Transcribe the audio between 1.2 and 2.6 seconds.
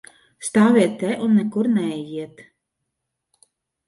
un nekur neejiet!